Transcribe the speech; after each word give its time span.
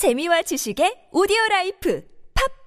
재미와 0.00 0.40
지식의 0.40 1.08
오디오 1.12 1.36
라이프 1.50 2.02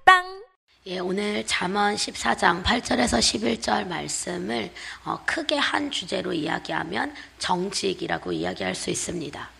팟빵 0.04 0.44
예, 0.86 1.00
오늘 1.00 1.44
잠언 1.44 1.96
14장 1.96 2.62
8절에서 2.62 3.18
11절 3.18 3.88
말씀을 3.88 4.70
어, 5.04 5.18
크게 5.26 5.56
한 5.56 5.90
주제로 5.90 6.32
이야기하면 6.32 7.12
정직이라고 7.40 8.30
이야기할 8.30 8.76
수 8.76 8.90
있습니다. 8.90 9.50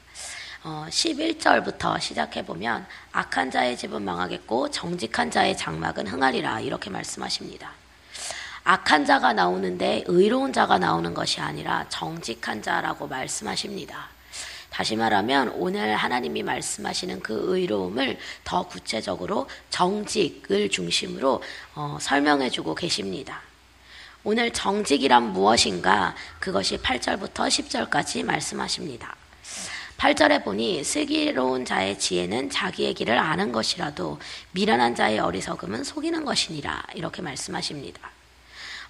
어, 0.62 0.86
11절부터 0.88 2.00
시작해 2.00 2.46
보면 2.46 2.86
악한 3.10 3.50
자의 3.50 3.76
집은 3.76 4.02
망하겠고 4.02 4.70
정직한 4.70 5.32
자의 5.32 5.56
장막은 5.56 6.06
흥하리라 6.06 6.60
이렇게 6.60 6.90
말씀하십니다. 6.90 7.72
악한 8.62 9.04
자가 9.04 9.32
나오는데 9.32 10.04
의로운 10.06 10.52
자가 10.52 10.78
나오는 10.78 11.12
것이 11.12 11.40
아니라 11.40 11.86
정직한 11.88 12.62
자라고 12.62 13.08
말씀하십니다. 13.08 14.13
다시 14.74 14.96
말하면 14.96 15.50
오늘 15.50 15.94
하나님이 15.94 16.42
말씀하시는 16.42 17.20
그 17.20 17.56
의로움을 17.56 18.18
더 18.42 18.66
구체적으로 18.66 19.48
정직을 19.70 20.68
중심으로 20.68 21.40
어, 21.76 21.98
설명해 22.00 22.50
주고 22.50 22.74
계십니다. 22.74 23.40
오늘 24.24 24.52
정직이란 24.52 25.32
무엇인가 25.32 26.16
그것이 26.40 26.78
8절부터 26.78 27.46
10절까지 27.46 28.24
말씀하십니다. 28.24 29.14
8절에 29.96 30.42
보니 30.42 30.82
슬기로운 30.82 31.64
자의 31.64 31.96
지혜는 31.96 32.50
자기의 32.50 32.94
길을 32.94 33.16
아는 33.16 33.52
것이라도 33.52 34.18
미련한 34.50 34.96
자의 34.96 35.20
어리석음은 35.20 35.84
속이는 35.84 36.24
것이니라 36.24 36.82
이렇게 36.94 37.22
말씀하십니다. 37.22 38.10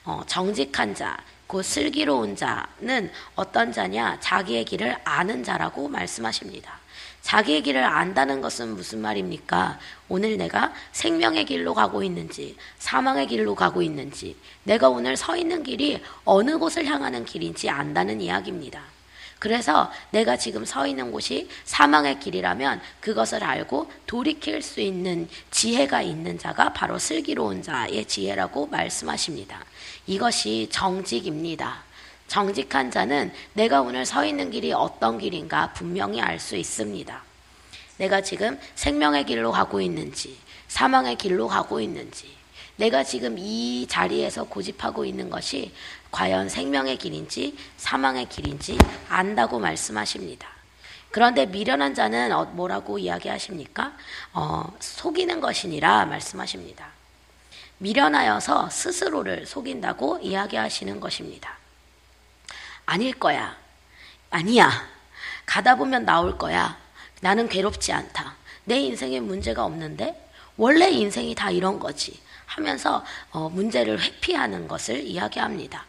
어, 0.06 0.22
정직한 0.26 0.94
자, 0.94 1.18
곧 1.46 1.62
슬기로운 1.62 2.36
자는 2.36 3.10
어떤 3.34 3.72
자냐? 3.72 4.18
자기의 4.20 4.64
길을 4.64 4.96
아는 5.04 5.44
자라고 5.44 5.88
말씀하십니다. 5.88 6.84
자기의 7.22 7.62
길을 7.62 7.82
안다는 7.82 8.42
것은 8.42 8.74
무슨 8.74 9.00
말입니까? 9.00 9.78
오늘 10.08 10.36
내가 10.36 10.74
생명의 10.92 11.46
길로 11.46 11.72
가고 11.72 12.02
있는지, 12.02 12.56
사망의 12.78 13.26
길로 13.28 13.54
가고 13.54 13.80
있는지, 13.80 14.36
내가 14.62 14.90
오늘 14.90 15.16
서 15.16 15.34
있는 15.34 15.62
길이 15.62 16.02
어느 16.24 16.58
곳을 16.58 16.84
향하는 16.84 17.24
길인지 17.24 17.70
안다는 17.70 18.20
이야기입니다. 18.20 18.93
그래서 19.44 19.92
내가 20.08 20.38
지금 20.38 20.64
서 20.64 20.86
있는 20.86 21.12
곳이 21.12 21.50
사망의 21.66 22.18
길이라면 22.18 22.80
그것을 23.00 23.44
알고 23.44 23.90
돌이킬 24.06 24.62
수 24.62 24.80
있는 24.80 25.28
지혜가 25.50 26.00
있는 26.00 26.38
자가 26.38 26.72
바로 26.72 26.98
슬기로운 26.98 27.62
자의 27.62 28.06
지혜라고 28.06 28.68
말씀하십니다. 28.68 29.62
이것이 30.06 30.70
정직입니다. 30.72 31.82
정직한 32.26 32.90
자는 32.90 33.34
내가 33.52 33.82
오늘 33.82 34.06
서 34.06 34.24
있는 34.24 34.50
길이 34.50 34.72
어떤 34.72 35.18
길인가 35.18 35.74
분명히 35.74 36.22
알 36.22 36.40
수 36.40 36.56
있습니다. 36.56 37.22
내가 37.98 38.22
지금 38.22 38.58
생명의 38.74 39.26
길로 39.26 39.52
가고 39.52 39.78
있는지, 39.78 40.38
사망의 40.68 41.16
길로 41.16 41.48
가고 41.48 41.82
있는지, 41.82 42.34
내가 42.76 43.04
지금 43.04 43.36
이 43.38 43.86
자리에서 43.88 44.44
고집하고 44.44 45.04
있는 45.04 45.28
것이 45.28 45.70
과연 46.14 46.48
생명의 46.48 46.96
길인지 46.96 47.58
사망의 47.76 48.28
길인지 48.28 48.78
안다고 49.08 49.58
말씀하십니다. 49.58 50.46
그런데 51.10 51.44
미련한 51.44 51.92
자는 51.92 52.30
어, 52.30 52.44
뭐라고 52.44 53.00
이야기하십니까? 53.00 53.96
어, 54.32 54.72
속이는 54.78 55.40
것이니라 55.40 56.06
말씀하십니다. 56.06 56.86
미련하여서 57.78 58.70
스스로를 58.70 59.44
속인다고 59.44 60.20
이야기하시는 60.22 61.00
것입니다. 61.00 61.56
아닐 62.86 63.12
거야. 63.18 63.56
아니야. 64.30 64.70
가다 65.46 65.74
보면 65.74 66.04
나올 66.04 66.38
거야. 66.38 66.78
나는 67.22 67.48
괴롭지 67.48 67.92
않다. 67.92 68.36
내 68.62 68.78
인생에 68.78 69.18
문제가 69.18 69.64
없는데 69.64 70.30
원래 70.56 70.90
인생이 70.90 71.34
다 71.34 71.50
이런 71.50 71.80
거지. 71.80 72.20
하면서 72.46 73.04
어, 73.32 73.48
문제를 73.48 74.00
회피하는 74.00 74.68
것을 74.68 75.04
이야기합니다. 75.04 75.84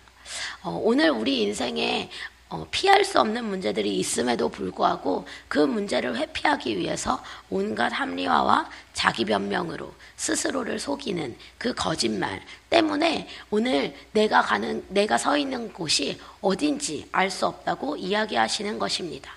어, 0.64 0.80
오늘 0.84 1.10
우리 1.10 1.42
인생에 1.44 2.10
어, 2.48 2.66
피할 2.70 3.04
수 3.04 3.20
없는 3.20 3.44
문제들이 3.44 3.98
있음에도 3.98 4.50
불구하고 4.50 5.28
그 5.48 5.58
문제를 5.60 6.16
회피하기 6.16 6.78
위해서 6.78 7.22
온갖 7.50 7.90
합리화와 7.90 8.70
자기 8.94 9.26
변명으로 9.26 9.92
스스로를 10.16 10.80
속이는 10.80 11.36
그 11.58 11.74
거짓말 11.74 12.42
때문에 12.70 13.28
오늘 13.50 13.96
내가 14.12 14.42
가는 14.42 14.86
내가 14.90 15.18
서 15.18 15.36
있는 15.36 15.74
곳이 15.74 16.20
어딘지 16.40 17.10
알 17.12 17.32
수 17.32 17.48
없다고 17.48 17.98
이야기하시는 17.98 18.78
것입니다. 18.78 19.32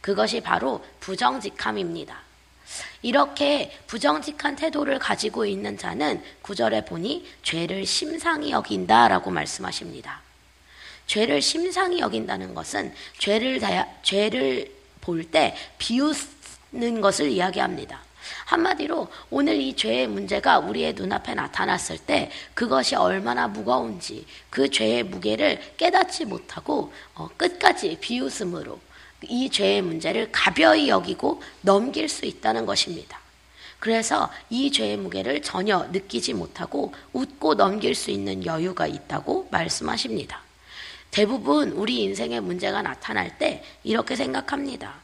그것이 0.00 0.40
바로 0.40 0.84
부정직함입니다. 1.00 2.18
이렇게 3.02 3.78
부정직한 3.86 4.56
태도를 4.56 4.98
가지고 4.98 5.44
있는 5.44 5.76
자는 5.76 6.22
구절에 6.40 6.86
보니 6.86 7.26
죄를 7.42 7.84
심상히 7.84 8.50
여긴다라고 8.50 9.30
말씀하십니다. 9.30 10.23
죄를 11.06 11.42
심상히 11.42 12.00
여긴다는 12.00 12.54
것은 12.54 12.92
죄를 13.18 13.60
죄를 14.02 14.72
볼 15.00 15.24
때 15.30 15.54
비웃는 15.78 17.00
것을 17.00 17.30
이야기합니다. 17.30 18.02
한마디로 18.46 19.08
오늘 19.30 19.60
이 19.60 19.74
죄의 19.76 20.06
문제가 20.08 20.58
우리의 20.58 20.94
눈앞에 20.94 21.34
나타났을 21.34 21.98
때 21.98 22.30
그것이 22.54 22.94
얼마나 22.94 23.48
무거운지 23.48 24.26
그 24.50 24.70
죄의 24.70 25.04
무게를 25.04 25.60
깨닫지 25.76 26.24
못하고 26.24 26.92
어, 27.14 27.28
끝까지 27.36 27.98
비웃음으로 28.00 28.80
이 29.24 29.50
죄의 29.50 29.82
문제를 29.82 30.30
가벼이 30.32 30.88
여기고 30.88 31.42
넘길 31.62 32.08
수 32.08 32.26
있다는 32.26 32.66
것입니다. 32.66 33.20
그래서 33.78 34.30
이 34.48 34.70
죄의 34.70 34.96
무게를 34.96 35.42
전혀 35.42 35.84
느끼지 35.92 36.32
못하고 36.34 36.94
웃고 37.12 37.54
넘길 37.56 37.94
수 37.94 38.10
있는 38.10 38.44
여유가 38.46 38.86
있다고 38.86 39.48
말씀하십니다. 39.50 40.40
대부분 41.14 41.70
우리 41.70 42.02
인생에 42.02 42.40
문제가 42.40 42.82
나타날 42.82 43.38
때 43.38 43.62
이렇게 43.84 44.16
생각합니다. 44.16 44.94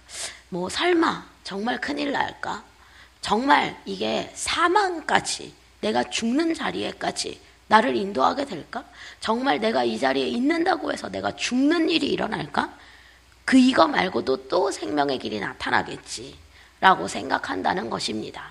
뭐 0.49 0.69
설마 0.69 1.25
정말 1.45 1.81
큰일 1.81 2.11
날까? 2.11 2.65
정말 3.21 3.81
이게 3.85 4.29
사망까지 4.35 5.55
내가 5.81 6.03
죽는 6.03 6.55
자리에까지 6.55 7.41
나를 7.69 7.95
인도하게 7.95 8.45
될까? 8.45 8.85
정말 9.21 9.61
내가 9.61 9.85
이 9.85 10.01
자리에 10.01 10.27
있는다고 10.27 10.93
해서 10.93 11.09
내가 11.09 11.37
죽는 11.37 11.89
일이 11.89 12.09
일어날까? 12.09 12.77
그 13.45 13.57
이거 13.57 13.87
말고도 13.87 14.49
또 14.49 14.73
생명의 14.73 15.21
길이 15.21 15.39
나타나겠지. 15.39 16.37
라고 16.81 17.07
생각한다는 17.07 17.89
것입니다. 17.89 18.51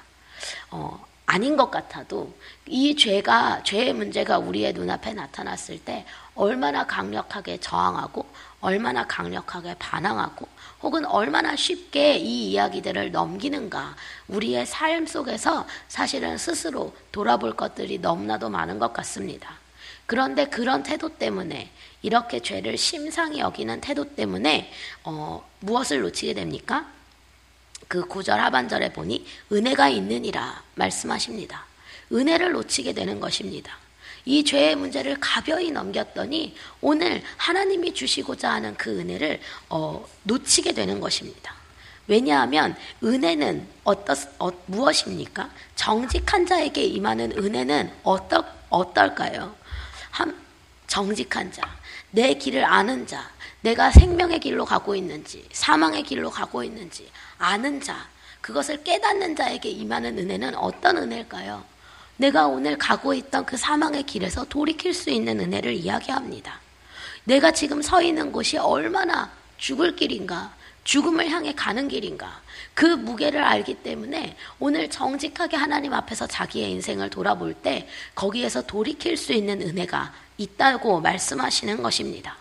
어, 0.71 1.05
아닌 1.29 1.55
것 1.55 1.69
같아도 1.69 2.33
이 2.65 2.95
죄가, 2.95 3.61
죄의 3.61 3.93
문제가 3.93 4.39
우리의 4.39 4.73
눈앞에 4.73 5.13
나타났을 5.13 5.77
때 5.77 6.03
얼마나 6.33 6.87
강력하게 6.87 7.59
저항하고 7.59 8.25
얼마나 8.61 9.05
강력하게 9.05 9.75
반항하고 9.77 10.47
혹은 10.81 11.05
얼마나 11.05 11.55
쉽게 11.55 12.17
이 12.17 12.49
이야기들을 12.49 13.11
넘기는가 13.11 13.95
우리의 14.27 14.65
삶 14.65 15.05
속에서 15.05 15.67
사실은 15.87 16.39
스스로 16.39 16.95
돌아볼 17.11 17.55
것들이 17.55 17.99
너무나도 17.99 18.49
많은 18.49 18.79
것 18.79 18.91
같습니다. 18.91 19.59
그런데 20.07 20.47
그런 20.47 20.81
태도 20.81 21.09
때문에 21.09 21.69
이렇게 22.01 22.39
죄를 22.39 22.75
심상히 22.75 23.37
여기는 23.39 23.81
태도 23.81 24.15
때문에 24.15 24.71
어, 25.03 25.47
무엇을 25.59 26.01
놓치게 26.01 26.33
됩니까? 26.33 26.87
그 27.89 28.05
구절 28.05 28.39
하반절에 28.39 28.93
보니 28.93 29.25
은혜가 29.51 29.89
있느니라 29.89 30.61
말씀하십니다. 30.75 31.65
은혜를 32.13 32.51
놓치게 32.51 32.93
되는 32.93 33.19
것입니다. 33.19 33.77
이 34.25 34.43
죄의 34.43 34.75
문제를 34.75 35.17
가벼이 35.19 35.71
넘겼더니 35.71 36.55
오늘 36.81 37.23
하나님이 37.37 37.95
주시고자 37.95 38.51
하는 38.51 38.75
그 38.75 38.99
은혜를 38.99 39.41
어, 39.69 40.07
놓치게 40.21 40.73
되는 40.73 40.99
것입니다. 40.99 41.55
왜냐하면 42.05 42.75
은혜는 43.03 43.67
어떠, 43.83 44.13
어, 44.37 44.51
무엇입니까? 44.67 45.49
정직한 45.75 46.45
자에게 46.45 46.83
임하는 46.83 47.31
은혜는 47.39 47.91
어떠, 48.03 48.45
어떨까요? 48.69 49.55
한, 50.11 50.39
정직한 50.85 51.51
자, 51.51 51.63
내 52.11 52.35
길을 52.35 52.63
아는 52.63 53.07
자, 53.07 53.31
내가 53.61 53.91
생명의 53.91 54.39
길로 54.39 54.63
가고 54.65 54.95
있는지, 54.95 55.47
사망의 55.51 56.03
길로 56.03 56.29
가고 56.29 56.63
있는지 56.63 57.09
아는 57.37 57.81
자, 57.81 58.07
그것을 58.41 58.83
깨닫는 58.83 59.35
자에게 59.35 59.69
임하는 59.69 60.17
은혜는 60.17 60.55
어떤 60.55 60.97
은혜일까요? 60.97 61.63
내가 62.17 62.47
오늘 62.47 62.77
가고 62.77 63.13
있던 63.13 63.45
그 63.45 63.57
사망의 63.57 64.03
길에서 64.03 64.45
돌이킬 64.45 64.93
수 64.93 65.09
있는 65.09 65.39
은혜를 65.39 65.73
이야기합니다. 65.73 66.59
내가 67.25 67.51
지금 67.51 67.81
서 67.81 68.01
있는 68.01 68.31
곳이 68.31 68.57
얼마나 68.57 69.31
죽을 69.57 69.95
길인가, 69.95 70.53
죽음을 70.83 71.29
향해 71.29 71.53
가는 71.53 71.87
길인가, 71.87 72.41
그 72.73 72.85
무게를 72.85 73.43
알기 73.43 73.75
때문에 73.75 74.37
오늘 74.57 74.89
정직하게 74.89 75.57
하나님 75.57 75.93
앞에서 75.93 76.27
자기의 76.27 76.71
인생을 76.71 77.09
돌아볼 77.09 77.53
때 77.53 77.87
거기에서 78.15 78.61
돌이킬 78.61 79.17
수 79.17 79.33
있는 79.33 79.61
은혜가 79.61 80.13
있다고 80.37 81.01
말씀하시는 81.01 81.83
것입니다. 81.83 82.37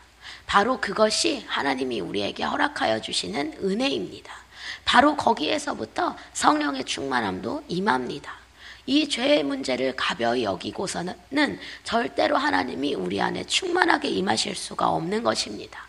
바로 0.48 0.80
그것이 0.80 1.44
하나님이 1.46 2.00
우리에게 2.00 2.42
허락하여 2.42 3.02
주시는 3.02 3.58
은혜입니다. 3.62 4.32
바로 4.86 5.14
거기에서부터 5.14 6.16
성령의 6.32 6.84
충만함도 6.84 7.64
임합니다. 7.68 8.32
이 8.86 9.06
죄의 9.10 9.42
문제를 9.42 9.94
가벼이 9.94 10.44
여기고서는 10.44 11.60
절대로 11.84 12.38
하나님이 12.38 12.94
우리 12.94 13.20
안에 13.20 13.44
충만하게 13.44 14.08
임하실 14.08 14.56
수가 14.56 14.88
없는 14.88 15.22
것입니다. 15.22 15.86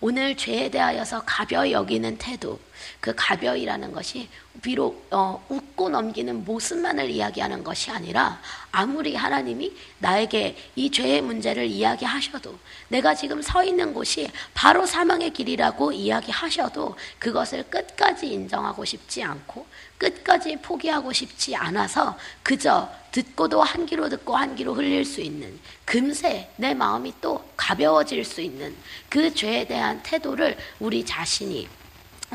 오늘 0.00 0.36
죄에 0.36 0.70
대하여서 0.70 1.22
가벼이 1.24 1.70
여기는 1.70 2.18
태도, 2.18 2.58
그 3.00 3.12
가벼이라는 3.16 3.92
것이 3.92 4.28
비록 4.62 5.06
어, 5.10 5.44
웃고 5.48 5.88
넘기는 5.88 6.44
모습만을 6.44 7.10
이야기하는 7.10 7.64
것이 7.64 7.90
아니라 7.90 8.40
아무리 8.70 9.14
하나님이 9.14 9.74
나에게 9.98 10.56
이 10.76 10.90
죄의 10.90 11.22
문제를 11.22 11.66
이야기하셔도 11.66 12.58
내가 12.88 13.14
지금 13.14 13.42
서 13.42 13.64
있는 13.64 13.92
곳이 13.92 14.30
바로 14.54 14.86
사망의 14.86 15.30
길이라고 15.30 15.92
이야기하셔도 15.92 16.96
그것을 17.18 17.64
끝까지 17.64 18.26
인정하고 18.28 18.84
싶지 18.84 19.22
않고 19.22 19.66
끝까지 19.98 20.56
포기하고 20.56 21.12
싶지 21.12 21.54
않아서 21.56 22.16
그저 22.42 22.90
듣고도 23.10 23.62
한 23.62 23.86
귀로 23.86 24.08
듣고 24.08 24.36
한 24.36 24.56
귀로 24.56 24.74
흘릴 24.74 25.04
수 25.04 25.20
있는 25.20 25.58
금세 25.84 26.50
내 26.56 26.74
마음이 26.74 27.14
또 27.20 27.48
가벼워질 27.56 28.24
수 28.24 28.40
있는 28.40 28.74
그 29.08 29.32
죄에 29.32 29.66
대한 29.66 30.02
태도를 30.02 30.56
우리 30.80 31.04
자신이 31.04 31.68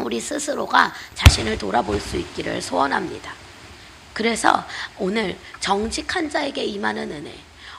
우리 0.02 0.20
스스로가 0.20 0.94
자신을 1.16 1.58
돌아볼 1.58 2.00
수 2.00 2.18
있기를 2.18 2.62
소원합니다. 2.62 3.34
그래서 4.14 4.66
오늘 4.98 5.38
정직한 5.60 6.30
자에게 6.30 6.64
임하는 6.64 7.12
은혜, 7.12 7.34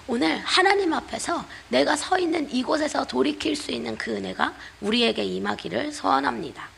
오늘 0.07 0.39
하나님 0.39 0.93
앞에서 0.93 1.45
내가 1.69 1.97
서 1.97 2.19
있는 2.19 2.51
이곳에서 2.51 3.07
돌이킬 3.07 3.55
수 3.57 3.71
있는 3.71 3.97
그 3.97 4.17
은혜가 4.17 4.55
우리에게 4.81 5.23
임하기를 5.23 5.93
소원합니다. 5.93 6.69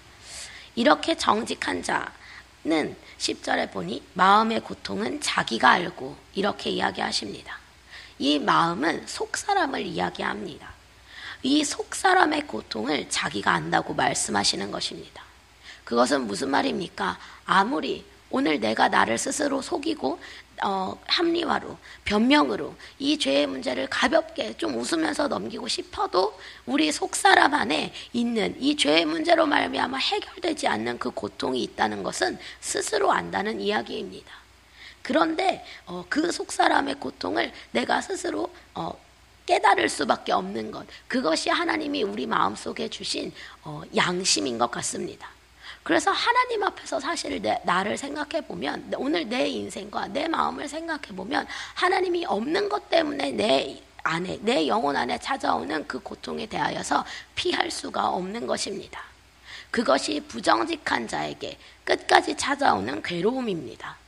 이렇게 0.74 1.16
정직한 1.16 1.82
자는 1.82 2.96
10절에 3.18 3.70
보니 3.72 4.02
마음의 4.14 4.60
고통은 4.60 5.20
자기가 5.20 5.70
알고 5.70 6.16
이렇게 6.34 6.70
이야기하십니다. 6.70 7.58
이 8.18 8.38
마음은 8.38 9.06
속 9.06 9.36
사람을 9.36 9.82
이야기합니다. 9.86 10.72
이 11.44 11.64
속 11.64 11.94
사람의 11.94 12.46
고통을 12.46 13.08
자기가 13.10 13.52
안다고 13.52 13.94
말씀하시는 13.94 14.70
것입니다. 14.70 15.22
그것은 15.92 16.26
무슨 16.26 16.48
말입니까? 16.48 17.18
아무리 17.44 18.02
오늘 18.30 18.58
내가 18.58 18.88
나를 18.88 19.18
스스로 19.18 19.60
속이고 19.60 20.18
어, 20.62 20.98
합리화로 21.06 21.76
변명으로 22.06 22.74
이 22.98 23.18
죄의 23.18 23.46
문제를 23.46 23.88
가볍게 23.90 24.56
좀 24.56 24.74
웃으면서 24.78 25.28
넘기고 25.28 25.68
싶어도 25.68 26.40
우리 26.64 26.90
속 26.90 27.14
사람 27.14 27.52
안에 27.52 27.92
있는 28.14 28.56
이 28.58 28.74
죄의 28.74 29.04
문제로 29.04 29.44
말미암아 29.44 29.98
해결되지 29.98 30.66
않는 30.66 30.98
그 30.98 31.10
고통이 31.10 31.62
있다는 31.62 32.02
것은 32.02 32.38
스스로 32.60 33.12
안다는 33.12 33.60
이야기입니다. 33.60 34.32
그런데 35.02 35.62
어, 35.84 36.06
그 36.08 36.32
속 36.32 36.52
사람의 36.52 36.94
고통을 37.00 37.52
내가 37.72 38.00
스스로 38.00 38.50
어, 38.72 38.98
깨달을 39.44 39.90
수밖에 39.90 40.32
없는 40.32 40.70
것 40.70 40.86
그것이 41.06 41.50
하나님이 41.50 42.02
우리 42.02 42.24
마음 42.24 42.56
속에 42.56 42.88
주신 42.88 43.30
어, 43.62 43.82
양심인 43.94 44.56
것 44.56 44.70
같습니다. 44.70 45.28
그래서 45.82 46.10
하나님 46.10 46.62
앞에서 46.62 47.00
사실 47.00 47.40
내, 47.42 47.60
나를 47.64 47.96
생각해 47.96 48.46
보면 48.46 48.92
오늘 48.96 49.28
내 49.28 49.48
인생과 49.48 50.08
내 50.08 50.28
마음을 50.28 50.68
생각해 50.68 51.08
보면 51.16 51.46
하나님이 51.74 52.24
없는 52.26 52.68
것 52.68 52.88
때문에 52.88 53.32
내 53.32 53.82
안에 54.04 54.38
내 54.42 54.66
영혼 54.66 54.96
안에 54.96 55.18
찾아오는 55.18 55.86
그 55.86 56.00
고통에 56.00 56.46
대하여서 56.46 57.04
피할 57.34 57.70
수가 57.70 58.08
없는 58.08 58.46
것입니다. 58.46 59.02
그것이 59.70 60.20
부정직한 60.28 61.08
자에게 61.08 61.56
끝까지 61.84 62.36
찾아오는 62.36 63.02
괴로움입니다. 63.02 64.01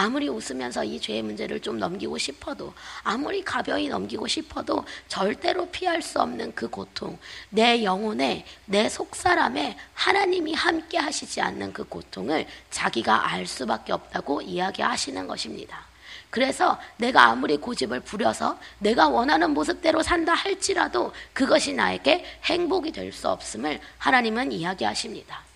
아무리 0.00 0.30
웃으면서 0.30 0.82
이 0.82 0.98
죄의 0.98 1.20
문제를 1.20 1.60
좀 1.60 1.78
넘기고 1.78 2.16
싶어도, 2.16 2.72
아무리 3.02 3.44
가벼이 3.44 3.90
넘기고 3.90 4.26
싶어도 4.28 4.82
절대로 5.08 5.66
피할 5.66 6.00
수 6.00 6.18
없는 6.22 6.54
그 6.54 6.70
고통, 6.70 7.18
내 7.50 7.84
영혼에, 7.84 8.46
내 8.64 8.88
속사람에 8.88 9.76
하나님이 9.92 10.54
함께 10.54 10.96
하시지 10.96 11.42
않는 11.42 11.74
그 11.74 11.84
고통을 11.84 12.46
자기가 12.70 13.30
알 13.30 13.46
수밖에 13.46 13.92
없다고 13.92 14.40
이야기하시는 14.40 15.26
것입니다. 15.26 15.84
그래서 16.30 16.78
내가 16.96 17.24
아무리 17.24 17.58
고집을 17.58 18.00
부려서 18.00 18.58
내가 18.78 19.06
원하는 19.06 19.50
모습대로 19.50 20.02
산다 20.02 20.32
할지라도 20.32 21.12
그것이 21.34 21.74
나에게 21.74 22.24
행복이 22.44 22.92
될 22.92 23.12
수 23.12 23.28
없음을 23.28 23.78
하나님은 23.98 24.52
이야기하십니다. 24.52 25.49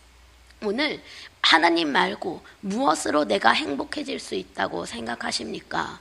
오늘 0.64 1.02
하나님 1.43 1.93
말고 1.93 2.43
무엇으로 2.61 3.25
내가 3.25 3.52
행복해질 3.52 4.19
수 4.19 4.34
있다고 4.34 4.87
생각하십니까? 4.87 6.00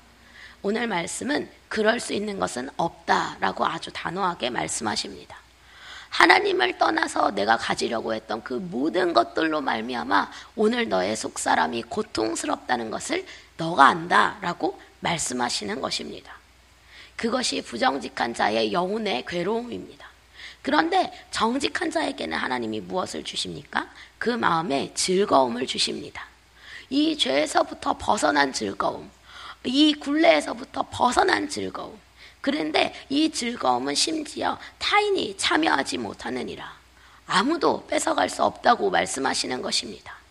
오늘 0.61 0.87
말씀은 0.87 1.49
그럴 1.67 1.99
수 1.99 2.13
있는 2.13 2.39
것은 2.39 2.69
없다라고 2.77 3.65
아주 3.65 3.91
단호하게 3.91 4.49
말씀하십니다. 4.49 5.37
하나님을 6.09 6.77
떠나서 6.77 7.31
내가 7.31 7.57
가지려고 7.57 8.13
했던 8.13 8.43
그 8.43 8.53
모든 8.53 9.13
것들로 9.13 9.61
말미암아 9.61 10.31
오늘 10.55 10.87
너의 10.87 11.15
속사람이 11.17 11.83
고통스럽다는 11.83 12.91
것을 12.91 13.25
너가 13.57 13.87
안다라고 13.87 14.79
말씀하시는 14.99 15.81
것입니다. 15.81 16.33
그것이 17.15 17.61
부정직한 17.61 18.33
자의 18.33 18.71
영혼의 18.71 19.25
괴로움입니다. 19.27 20.12
그런데 20.63 21.11
정직한 21.29 21.91
자에게는 21.91 22.35
하나님이 22.35 22.79
무엇을 22.81 23.23
주십니까? 23.23 23.89
그 24.17 24.29
마음에 24.29 24.91
즐거움을 24.95 25.67
주십니다. 25.67 26.25
이 26.89 27.17
죄에서부터 27.17 27.97
벗어난 27.97 28.53
즐거움, 28.53 29.11
이 29.65 29.93
굴레에서부터 29.93 30.87
벗어난 30.89 31.49
즐거움. 31.49 31.99
그런데 32.41 32.93
이 33.09 33.29
즐거움은 33.29 33.93
심지어 33.93 34.57
타인이 34.79 35.37
참여하지 35.37 35.97
못하느니라. 35.97 36.73
아무도 37.27 37.85
뺏어갈 37.87 38.29
수 38.29 38.43
없다고 38.43 38.89
말씀하시는 38.89 39.61
것입니다. 39.61 40.22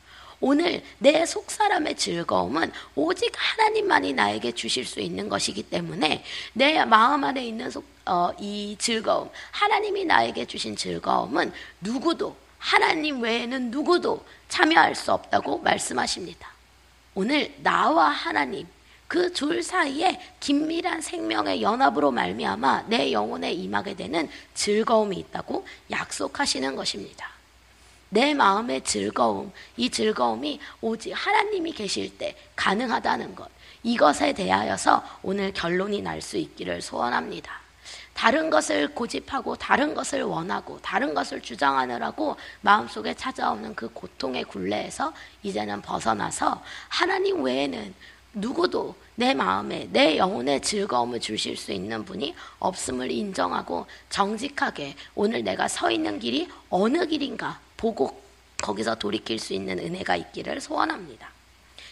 오늘 0.42 0.82
내 0.98 1.24
속사람의 1.24 1.96
즐거움은 1.96 2.72
오직 2.96 3.32
하나님만이 3.36 4.12
나에게 4.12 4.50
주실 4.50 4.84
수 4.84 4.98
있는 4.98 5.28
것이기 5.28 5.62
때문에 5.62 6.24
내 6.52 6.84
마음 6.84 7.22
안에 7.22 7.46
있는 7.46 7.70
속, 7.70 7.84
어, 8.04 8.32
이 8.40 8.76
즐거움, 8.76 9.30
하나님이 9.52 10.04
나에게 10.04 10.44
주신 10.46 10.74
즐거움은 10.74 11.52
누구도, 11.80 12.36
하나님 12.58 13.20
외에는 13.22 13.70
누구도 13.70 14.24
참여할 14.48 14.96
수 14.96 15.12
없다고 15.12 15.58
말씀하십니다. 15.58 16.50
오늘 17.14 17.54
나와 17.62 18.08
하나님, 18.08 18.66
그 19.06 19.32
둘 19.32 19.62
사이에 19.62 20.20
긴밀한 20.40 21.02
생명의 21.02 21.62
연합으로 21.62 22.10
말미암아 22.10 22.86
내 22.88 23.12
영혼에 23.12 23.52
임하게 23.52 23.94
되는 23.94 24.28
즐거움이 24.54 25.16
있다고 25.18 25.64
약속하시는 25.90 26.74
것입니다. 26.74 27.41
내 28.12 28.34
마음의 28.34 28.84
즐거움, 28.84 29.50
이 29.78 29.88
즐거움이 29.88 30.60
오직 30.82 31.12
하나님이 31.12 31.72
계실 31.72 32.18
때 32.18 32.36
가능하다는 32.54 33.34
것. 33.34 33.48
이것에 33.82 34.34
대하여서 34.34 35.02
오늘 35.22 35.50
결론이 35.54 36.02
날 36.02 36.20
수 36.20 36.36
있기를 36.36 36.82
소원합니다. 36.82 37.50
다른 38.12 38.50
것을 38.50 38.94
고집하고 38.94 39.56
다른 39.56 39.94
것을 39.94 40.24
원하고 40.24 40.78
다른 40.82 41.14
것을 41.14 41.40
주장하느라고 41.40 42.36
마음속에 42.60 43.14
찾아오는 43.14 43.74
그 43.74 43.88
고통의 43.88 44.44
굴레에서 44.44 45.14
이제는 45.42 45.80
벗어나서 45.80 46.62
하나님 46.88 47.42
외에는 47.42 47.94
누구도 48.34 48.94
내 49.14 49.32
마음에 49.32 49.88
내 49.90 50.18
영혼에 50.18 50.60
즐거움을 50.60 51.18
주실 51.18 51.56
수 51.56 51.72
있는 51.72 52.04
분이 52.04 52.34
없음을 52.58 53.10
인정하고 53.10 53.86
정직하게 54.10 54.96
오늘 55.14 55.42
내가 55.42 55.66
서 55.66 55.90
있는 55.90 56.18
길이 56.18 56.46
어느 56.68 57.06
길인가 57.06 57.58
보고 57.82 58.22
거기서 58.62 58.94
돌이킬 58.94 59.40
수 59.40 59.54
있는 59.54 59.80
은혜가 59.80 60.14
있기를 60.14 60.60
소원합니다. 60.60 61.28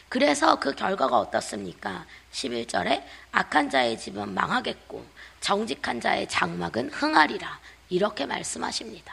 그래서 0.08 0.60
그 0.60 0.72
결과가 0.72 1.18
어떻습니까? 1.18 2.06
11절에 2.30 3.02
악한 3.32 3.70
자의 3.70 3.98
집은 3.98 4.32
망하겠고 4.32 5.04
정직한 5.40 6.00
자의 6.00 6.28
장막은 6.28 6.90
흥하리라. 6.90 7.58
이렇게 7.88 8.24
말씀하십니다. 8.24 9.12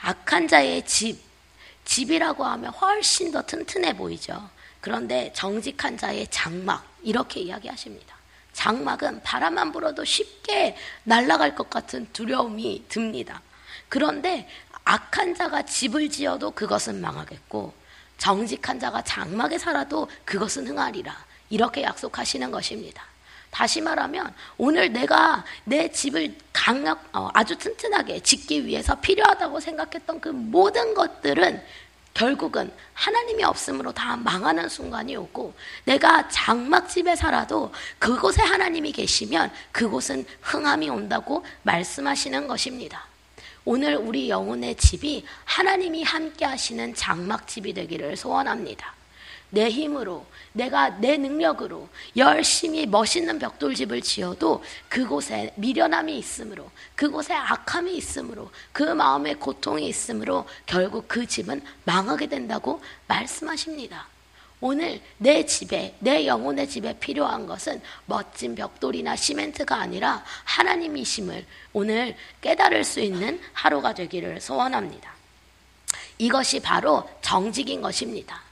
악한 0.00 0.48
자의 0.48 0.82
집, 0.86 1.20
집이라고 1.84 2.42
하면 2.42 2.70
훨씬 2.72 3.30
더 3.30 3.42
튼튼해 3.42 3.98
보이죠. 3.98 4.48
그런데 4.80 5.30
정직한 5.34 5.98
자의 5.98 6.26
장막, 6.30 6.86
이렇게 7.02 7.40
이야기하십니다. 7.40 8.16
장막은 8.54 9.22
바람만 9.24 9.72
불어도 9.72 10.06
쉽게 10.06 10.78
날아갈 11.04 11.54
것 11.54 11.68
같은 11.68 12.08
두려움이 12.14 12.86
듭니다. 12.88 13.42
그런데 13.90 14.48
악한 14.90 15.36
자가 15.36 15.62
집을 15.62 16.10
지어도 16.10 16.50
그것은 16.50 17.00
망하겠고 17.00 17.72
정직한 18.18 18.80
자가 18.80 19.02
장막에 19.02 19.56
살아도 19.56 20.08
그것은 20.24 20.66
흥하리라. 20.66 21.16
이렇게 21.48 21.82
약속하시는 21.84 22.50
것입니다. 22.50 23.04
다시 23.52 23.80
말하면 23.80 24.34
오늘 24.58 24.92
내가 24.92 25.44
내 25.62 25.92
집을 25.92 26.36
강력 26.52 27.04
어, 27.12 27.30
아주 27.34 27.56
튼튼하게 27.56 28.20
짓기 28.20 28.66
위해서 28.66 28.96
필요하다고 28.96 29.60
생각했던 29.60 30.20
그 30.20 30.28
모든 30.28 30.92
것들은 30.94 31.62
결국은 32.12 32.72
하나님이 32.92 33.44
없으므로 33.44 33.92
다 33.92 34.16
망하는 34.16 34.68
순간이 34.68 35.14
오고 35.14 35.54
내가 35.84 36.28
장막집에 36.28 37.14
살아도 37.14 37.72
그곳에 38.00 38.42
하나님이 38.42 38.90
계시면 38.90 39.52
그곳은 39.70 40.26
흥함이 40.42 40.90
온다고 40.90 41.44
말씀하시는 41.62 42.48
것입니다. 42.48 43.09
오늘 43.64 43.96
우리 43.96 44.30
영혼의 44.30 44.76
집이 44.76 45.24
하나님이 45.44 46.02
함께 46.02 46.44
하시는 46.44 46.94
장막집이 46.94 47.74
되기를 47.74 48.16
소원합니다. 48.16 48.94
내 49.50 49.68
힘으로, 49.68 50.24
내가 50.52 50.90
내 51.00 51.16
능력으로 51.16 51.88
열심히 52.16 52.86
멋있는 52.86 53.38
벽돌집을 53.38 54.00
지어도 54.00 54.62
그곳에 54.88 55.52
미련함이 55.56 56.16
있으므로, 56.18 56.70
그곳에 56.94 57.34
악함이 57.34 57.96
있으므로, 57.96 58.50
그 58.72 58.82
마음에 58.82 59.34
고통이 59.34 59.88
있으므로 59.88 60.46
결국 60.66 61.06
그 61.08 61.26
집은 61.26 61.60
망하게 61.84 62.28
된다고 62.28 62.80
말씀하십니다. 63.08 64.06
오늘 64.60 65.00
내 65.16 65.46
집에, 65.46 65.94
내 66.00 66.26
영혼의 66.26 66.68
집에 66.68 66.98
필요한 66.98 67.46
것은 67.46 67.80
멋진 68.04 68.54
벽돌이나 68.54 69.16
시멘트가 69.16 69.74
아니라 69.74 70.22
하나님이심을 70.44 71.46
오늘 71.72 72.14
깨달을 72.42 72.84
수 72.84 73.00
있는 73.00 73.40
하루가 73.54 73.94
되기를 73.94 74.40
소원합니다. 74.40 75.14
이것이 76.18 76.60
바로 76.60 77.08
정직인 77.22 77.80
것입니다. 77.80 78.42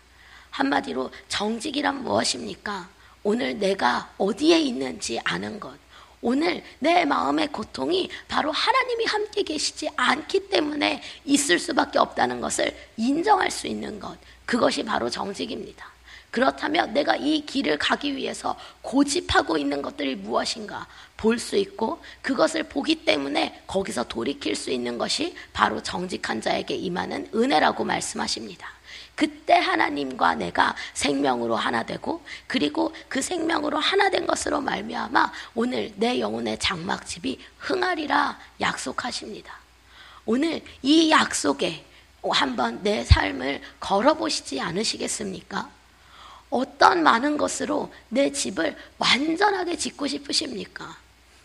한마디로 0.51 1.11
정직이란 1.29 2.03
무엇입니까? 2.03 2.89
오늘 3.23 3.59
내가 3.59 4.11
어디에 4.17 4.59
있는지 4.59 5.21
아는 5.23 5.61
것. 5.61 5.77
오늘 6.23 6.65
내 6.79 7.05
마음의 7.05 7.49
고통이 7.49 8.09
바로 8.27 8.51
하나님이 8.51 9.05
함께 9.05 9.43
계시지 9.43 9.91
않기 9.95 10.49
때문에 10.49 11.03
있을 11.27 11.59
수밖에 11.59 11.99
없다는 11.99 12.41
것을 12.41 12.75
인정할 12.97 13.51
수 13.51 13.67
있는 13.67 14.01
것. 14.01 14.17
그것이 14.47 14.83
바로 14.83 15.11
정직입니다. 15.11 15.98
그렇다면 16.31 16.93
내가 16.93 17.17
이 17.17 17.45
길을 17.45 17.79
가기 17.79 18.15
위해서 18.17 18.57
고집하고 18.83 19.57
있는 19.57 19.83
것들이 19.83 20.17
무엇인가 20.17 20.87
볼 21.17 21.39
수 21.39 21.57
있고 21.57 22.01
그것을 22.23 22.65
보기 22.65 23.05
때문에 23.05 23.63
거기서 23.67 24.05
돌이킬 24.05 24.55
수 24.55 24.71
있는 24.71 24.99
것이 24.99 25.35
바로 25.53 25.83
정직한 25.83 26.41
자에게 26.41 26.75
임하는 26.75 27.29
은혜라고 27.35 27.85
말씀하십니다. 27.85 28.69
그때 29.15 29.55
하나님과 29.55 30.37
내가 30.37 30.77
생명으로 30.95 31.57
하나 31.57 31.83
되고 31.83 32.23
그리고 32.47 32.95
그 33.09 33.21
생명으로 33.21 33.79
하나 33.79 34.11
된 34.11 34.27
것으로 34.27 34.61
말미암아 34.61 35.33
오늘 35.57 35.93
내 35.97 36.21
영혼의 36.21 36.59
장막집이 36.61 37.41
흥하리라 37.59 38.39
약속하십니다. 38.61 39.59
오늘 40.25 40.63
이 40.83 41.11
약속에 41.11 41.85
한번 42.31 42.81
내 42.85 43.03
삶을 43.05 43.61
걸어보시지 43.81 44.61
않으시겠습니까? 44.61 45.78
어떤 46.51 47.03
많은 47.03 47.37
것으로 47.37 47.93
내 48.09 48.33
집을 48.33 48.77
완전하게 48.99 49.77
짓고 49.77 50.07
싶으십니까? 50.07 50.97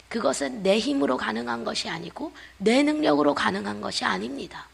그것은 0.10 0.64
내 0.64 0.80
힘으로 0.80 1.18
가능한 1.18 1.64
것이 1.64 1.90
아니고 1.90 2.32
내 2.58 2.84
능력으로 2.84 3.34
가능한 3.34 3.82
것이 3.82 4.06
아닙니다. 4.06 4.68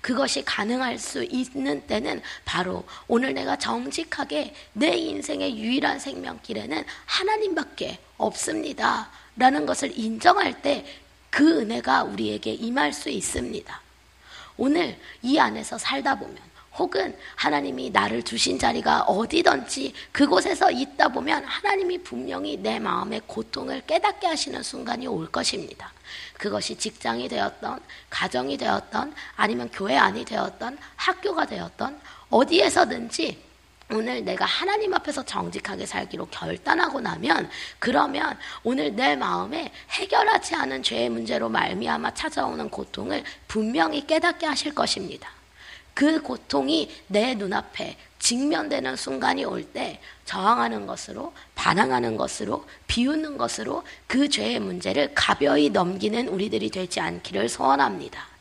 그것이 0.00 0.44
가능할 0.44 0.98
수 0.98 1.22
있는 1.24 1.86
때는 1.86 2.22
바로 2.44 2.84
오늘 3.06 3.34
내가 3.34 3.56
정직하게 3.56 4.54
내 4.72 4.96
인생의 4.96 5.58
유일한 5.58 5.98
생명길에는 5.98 6.84
하나님밖에 7.06 7.98
없습니다. 8.18 9.10
라는 9.36 9.64
것을 9.64 9.96
인정할 9.98 10.60
때 10.60 10.84
그 11.32 11.60
은혜가 11.60 12.04
우리에게 12.04 12.52
임할 12.52 12.92
수 12.92 13.08
있습니다. 13.08 13.80
오늘 14.58 15.00
이 15.22 15.38
안에서 15.38 15.78
살다 15.78 16.18
보면 16.18 16.36
혹은 16.78 17.16
하나님이 17.36 17.90
나를 17.90 18.22
두신 18.22 18.58
자리가 18.58 19.02
어디든지 19.02 19.92
그곳에서 20.10 20.70
있다 20.70 21.08
보면 21.08 21.44
하나님이 21.44 21.98
분명히 21.98 22.56
내 22.56 22.78
마음의 22.78 23.22
고통을 23.26 23.82
깨닫게 23.86 24.26
하시는 24.26 24.62
순간이 24.62 25.06
올 25.06 25.30
것입니다. 25.30 25.92
그것이 26.34 26.76
직장이 26.76 27.28
되었던, 27.28 27.80
가정이 28.10 28.56
되었던, 28.56 29.14
아니면 29.36 29.70
교회 29.72 29.96
안이 29.96 30.24
되었던, 30.24 30.78
학교가 30.96 31.46
되었던, 31.46 32.00
어디에서든지 32.30 33.52
오늘 33.90 34.24
내가 34.24 34.46
하나님 34.46 34.94
앞에서 34.94 35.22
정직하게 35.22 35.84
살기로 35.84 36.26
결단하고 36.26 37.00
나면 37.00 37.50
그러면 37.78 38.38
오늘 38.62 38.96
내 38.96 39.14
마음에 39.16 39.70
해결하지 39.90 40.54
않은 40.54 40.82
죄의 40.82 41.10
문제로 41.10 41.50
말미암아 41.50 42.14
찾아오는 42.14 42.70
고통을 42.70 43.22
분명히 43.46 44.06
깨닫게 44.06 44.46
하실 44.46 44.74
것입니다. 44.74 45.28
그 45.94 46.22
고통이 46.22 46.90
내 47.08 47.34
눈앞에 47.34 47.96
직면되는 48.18 48.96
순간이 48.96 49.44
올 49.44 49.64
때 49.72 50.00
저항하는 50.24 50.86
것으로 50.86 51.32
반항하는 51.54 52.16
것으로 52.16 52.66
비웃는 52.86 53.36
것으로 53.36 53.82
그 54.06 54.28
죄의 54.28 54.60
문제를 54.60 55.12
가벼이 55.14 55.70
넘기는 55.70 56.28
우리들이 56.28 56.70
되지 56.70 57.00
않기를 57.00 57.48
소원합니다. 57.48 58.32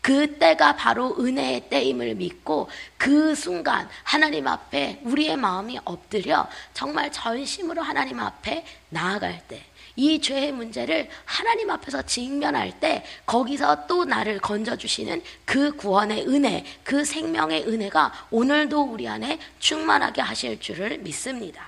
그 0.00 0.38
때가 0.38 0.76
바로 0.76 1.16
은혜의 1.18 1.68
때임을 1.68 2.14
믿고 2.14 2.68
그 2.96 3.34
순간 3.34 3.88
하나님 4.04 4.46
앞에 4.46 5.00
우리의 5.04 5.36
마음이 5.36 5.78
엎드려 5.84 6.48
정말 6.72 7.12
전심으로 7.12 7.82
하나님 7.82 8.18
앞에 8.20 8.64
나아갈 8.88 9.42
때 9.48 9.62
이 9.98 10.20
죄의 10.20 10.52
문제를 10.52 11.08
하나님 11.24 11.70
앞에서 11.70 12.02
직면할 12.02 12.78
때 12.78 13.04
거기서 13.26 13.88
또 13.88 14.04
나를 14.04 14.38
건져주시는 14.38 15.22
그 15.44 15.72
구원의 15.72 16.28
은혜, 16.28 16.64
그 16.84 17.04
생명의 17.04 17.64
은혜가 17.66 18.28
오늘도 18.30 18.80
우리 18.80 19.08
안에 19.08 19.40
충만하게 19.58 20.22
하실 20.22 20.60
줄을 20.60 20.98
믿습니다. 20.98 21.66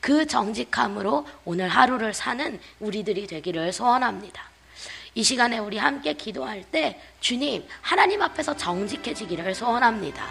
그 0.00 0.26
정직함으로 0.26 1.26
오늘 1.44 1.68
하루를 1.68 2.14
사는 2.14 2.58
우리들이 2.80 3.26
되기를 3.26 3.74
소원합니다. 3.74 4.42
이 5.14 5.22
시간에 5.22 5.58
우리 5.58 5.76
함께 5.76 6.14
기도할 6.14 6.64
때 6.64 6.98
주님, 7.20 7.62
하나님 7.82 8.22
앞에서 8.22 8.56
정직해지기를 8.56 9.54
소원합니다. 9.54 10.26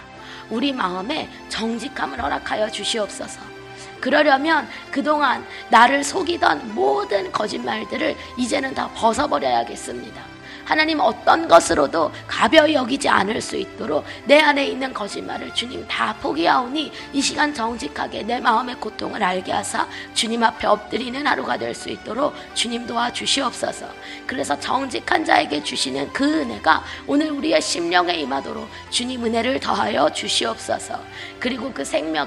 우리 0.50 0.72
마음에 0.72 1.28
정직함을 1.48 2.20
허락하여 2.20 2.72
주시옵소서. 2.72 3.55
그러려면 4.00 4.68
그동안 4.90 5.44
나를 5.70 6.04
속이던 6.04 6.74
모든 6.74 7.30
거짓말들을 7.32 8.16
이제는 8.36 8.74
다 8.74 8.88
벗어버려야겠습니다. 8.94 10.36
하나님 10.66 10.98
어떤 10.98 11.46
것으로도 11.46 12.10
가벼이 12.26 12.74
여기지 12.74 13.08
않을 13.08 13.40
수 13.40 13.56
있도록 13.56 14.04
내 14.24 14.40
안에 14.40 14.66
있는 14.66 14.92
거짓말을 14.92 15.54
주님 15.54 15.86
다 15.86 16.12
포기하오니 16.20 16.90
이 17.12 17.22
시간 17.22 17.54
정직하게 17.54 18.24
내 18.24 18.40
마음의 18.40 18.74
고통을 18.80 19.22
알게 19.22 19.52
하사 19.52 19.86
주님 20.12 20.42
앞에 20.42 20.66
엎드리는 20.66 21.24
하루가 21.24 21.56
될 21.56 21.72
수 21.72 21.88
있도록 21.90 22.34
주님 22.54 22.84
도와 22.84 23.12
주시옵소서. 23.12 23.86
그래서 24.26 24.58
정직한 24.58 25.24
자에게 25.24 25.62
주시는 25.62 26.12
그 26.12 26.24
은혜가 26.40 26.82
오늘 27.06 27.30
우리의 27.30 27.62
심령에 27.62 28.14
임하도록 28.14 28.68
주님 28.90 29.24
은혜를 29.24 29.60
더하여 29.60 30.10
주시옵소서. 30.10 30.98
그리고 31.38 31.72
그 31.72 31.84
생명 31.84 32.26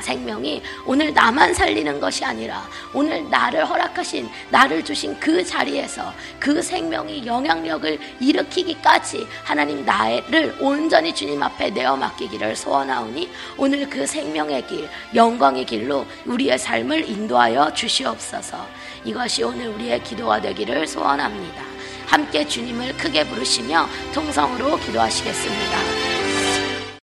생명이 0.00 0.62
오늘 0.84 1.12
나만 1.12 1.54
살리는 1.54 2.00
것이 2.00 2.24
아니라 2.24 2.68
오늘 2.92 3.28
나를 3.30 3.68
허락하신 3.68 4.28
나를 4.50 4.84
주신 4.84 5.18
그 5.18 5.44
자리에서 5.44 6.12
그 6.38 6.62
생명이 6.62 7.26
영향력을 7.26 7.98
일으키기까지 8.20 9.26
하나님 9.42 9.84
나를 9.84 10.56
온전히 10.60 11.14
주님 11.14 11.42
앞에 11.42 11.70
내어 11.70 11.96
맡기기를 11.96 12.56
소원하오니 12.56 13.30
오늘 13.56 13.88
그 13.88 14.06
생명의 14.06 14.66
길 14.66 14.88
영광의 15.14 15.64
길로 15.64 16.06
우리의 16.24 16.58
삶을 16.58 17.08
인도하여 17.08 17.72
주시옵소서 17.72 18.66
이것이 19.04 19.42
오늘 19.42 19.68
우리의 19.68 20.02
기도가 20.02 20.40
되기를 20.40 20.86
소원합니다 20.86 21.76
함께 22.06 22.46
주님을 22.46 22.96
크게 22.96 23.26
부르시며 23.26 23.86
통성으로 24.14 24.78
기도하시겠습니다. 24.78 25.95